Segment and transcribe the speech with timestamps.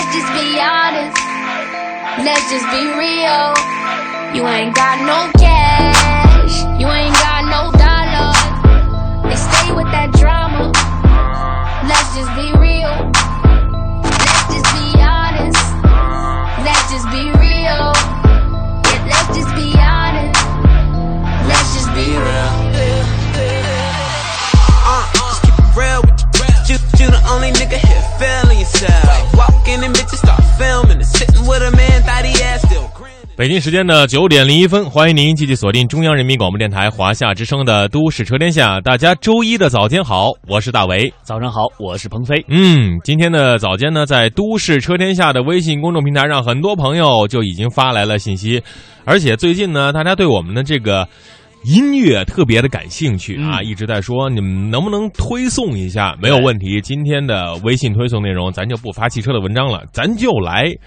[0.00, 1.20] Let's just be honest.
[2.24, 3.52] Let's just be real.
[4.34, 5.99] You ain't got no cash.
[33.40, 38.76] 北京时间的九点零一分，欢迎您继续锁定中央人民广播电台华夏之声的《都市车天下》。
[38.82, 41.10] 大家周一的早间好，我是大为。
[41.22, 42.44] 早上好，我是鹏飞。
[42.48, 48.62] 嗯，今天的早间呢，在《都市车天下》的微信公众平台上，很多朋友就已经发来了信息，
[49.06, 51.08] 而且最近呢，大家对我们的这个。
[51.62, 56.16] 音乐特别的感兴趣啊，一直在说你们能不能推送一下？
[56.18, 60.68] 没有问题，今天的微信推送内容咱就不发汽车的文章了，咱就来《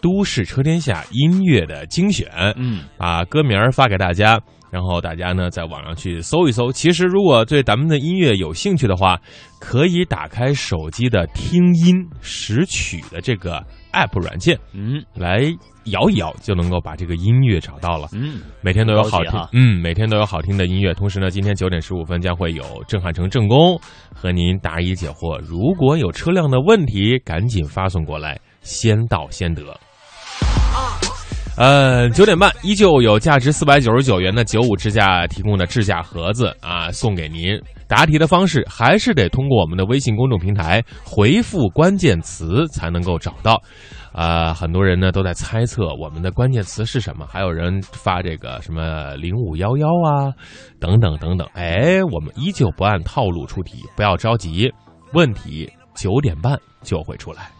[0.00, 2.28] 都市车天下》音乐的精选。
[2.56, 6.70] 嗯，把歌名发给大家，然后大家呢在网上去搜一搜。
[6.70, 9.20] 其实如果对咱们的音乐有兴趣的话，
[9.60, 15.42] 可以打开手机的听音识曲的这个 app 软件，嗯来
[15.86, 18.08] 摇一摇就能够把这个音乐找到了。
[18.12, 20.92] 嗯，每天都有好听嗯，每天都有好听的音乐。
[20.94, 23.80] 同时呢，今天九点十五分将会有郑汉成正宫
[24.14, 25.38] 和您答疑解惑。
[25.40, 29.62] 如果有车辆的问题，赶紧发送过来，先到先得。
[31.58, 37.60] 呃，九点半依旧有价值四百九十九元的九五支架提供的支架盒子啊，送给您。
[37.88, 43.60] 答题的方式还是得通过我们的微信公众平台回复关键词才能够找到。
[44.12, 50.30] 啊、很多人呢都在猜测我们的关键词是什么，还有人发这个什么零五幺幺啊，
[50.78, 51.44] 等等等等。
[51.54, 54.72] 哎，我们依旧不按套路出题，不要着急，
[55.12, 57.50] 问题九点半就会出来。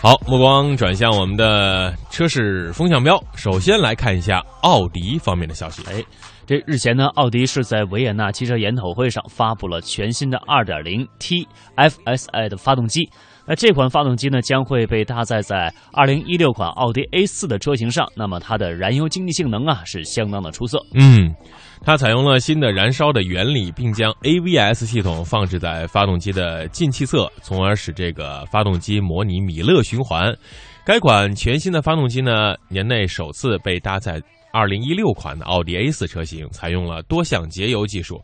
[0.00, 5.82] 好，目光转向我们的车市风向标，首先来看一下奥迪方面的消息。
[5.90, 6.04] 哎，
[6.48, 13.06] 这日前呢，奥迪是在维也纳汽车研讨会上发布了全新的 2.0T FSI 的发动机。
[13.44, 18.06] 那这款发动机呢，将会被搭载在2016款奥迪 A4 的车型上。
[18.16, 20.78] 那么它的燃油经济性能啊，是相当的出色。
[20.94, 21.34] 嗯，
[21.82, 30.34] 它采用了新的燃烧的原理，并将 AVS 系统放置在发动机的进气侧，从而使这个发动机模拟米勒循环。
[30.82, 34.18] 该款全新的发动机呢，年内首次被搭载
[34.52, 38.22] 2016款的奥迪 A4 车型，采用了多项节油技术。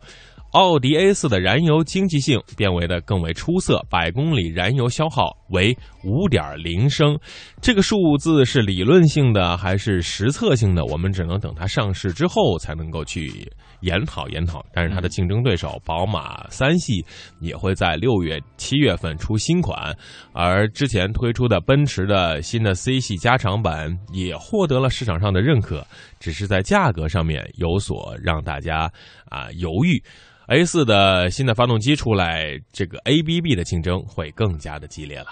[0.55, 7.19] 奥迪 A4 的燃油经济性变为的更为出色，百公里燃油消耗为五点零升。
[7.61, 10.85] 这个数字是理论性的还是实测性的？
[10.85, 13.51] 我们只能等它上市之后才能够去
[13.81, 14.65] 研讨研讨。
[14.73, 17.05] 但是它的竞争对手宝马三系
[17.41, 19.93] 也会在六月、七月份出新款，
[20.33, 25.85] 而之前推出的奔驰的新的 C 系加长版也获得了市场上的认可，
[26.21, 28.89] 只是在价格上面有所让大家
[29.29, 30.01] 啊犹豫。
[30.49, 35.27] A 四的新的发动机出来，这个 ABB 的竞争会更加的激烈了。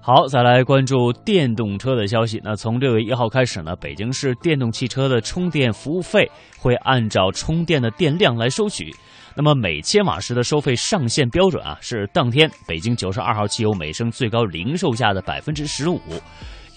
[0.00, 2.40] 好，再来关注电动车的消息。
[2.42, 8.90] 那从六月一号开始呢，北京市电动汽车的充电服务费会按照充电的电量来收取。
[9.36, 16.00] 那么每千瓦时的收费上限标准啊，是当天北京九十二号汽油每升最高零售价的百分之十五。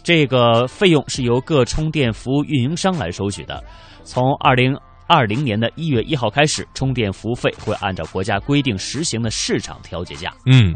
[0.03, 3.63] 这个费用是由各充电服务运营商来收取的。
[4.03, 10.33] 从二零二零年的一月一号开始，充电服务费会按照国家规定实行的市场调节价。
[10.45, 10.75] 嗯，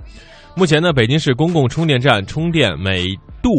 [0.56, 3.06] 目前呢，北京市公共充电站充电每
[3.42, 3.50] 度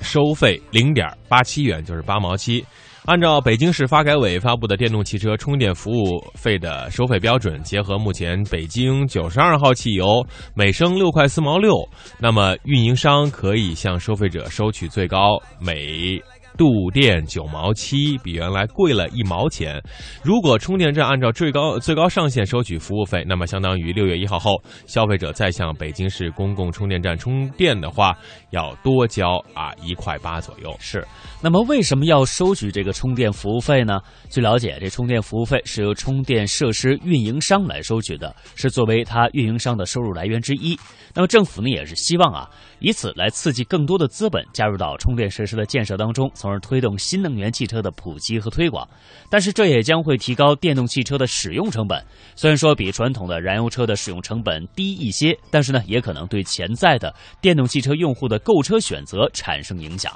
[0.00, 2.64] 收费零点八七元，就是八毛七。
[3.04, 11.74] 按照北京市发改委发布的电动汽车充电服务费的收费标准，结合目前北京九十二号汽油每升六块四毛六，
[12.20, 16.16] 那么运营商可以向收费者收取最高每
[16.62, 19.82] 度电九毛七，比原来贵了一毛钱。
[20.22, 28.16] 如果充电站按照最高最高上限收取服务费，那么相当于六月一号后，消费者再向北京市公共充电站充电的话，
[28.50, 30.72] 要多交啊一块八左右。
[30.78, 31.04] 是，
[31.42, 34.00] 那么为什么要收取这个充电服务费呢？
[34.30, 40.78] 据了解，这充电服务费是由充电设施运营商来收取的，是作为它运营商的收入来源之一。
[41.12, 42.48] 那么政府呢，也是希望啊，
[42.78, 48.86] 以此来刺激更多的资本加入到充电设施的建设当中，从而推动新能源汽车的普及和推广。
[49.30, 52.04] 但是这也将会提高电动汽车的使用成本。
[52.36, 60.12] 虽然说比传统的燃油车的使用成本低一些，但是呢，也可能对潜在的电动汽车用户的购车选择产生影响。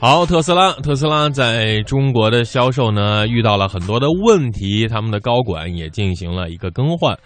[0.00, 7.18] 好，特斯拉，特斯拉在中国的销售呢遇到了很多的问题，他们的高管也进行了一个更换。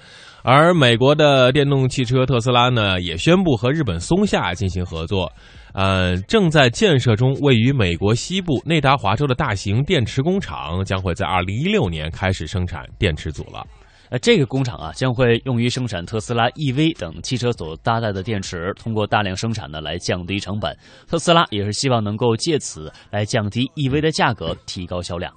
[0.45, 5.31] 而美国的电动汽车特斯拉呢，也宣布和日本松下进行合作，
[5.73, 13.65] 呃，正在建设中，位于美国西部内达华州的大型电池工厂将会在二零一六年开始生产电池组了。
[14.11, 20.77] 呃，这个工厂啊，将会用于生产特斯拉 EV 等汽车所搭载的电池，通过大量生产呢来降低成本。
[21.09, 25.33] 特斯拉也是希望能够借此来降低 EV 的价格，提高销量。